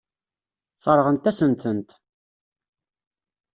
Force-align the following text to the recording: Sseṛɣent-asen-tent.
Sseṛɣent-asen-tent. 0.77 1.89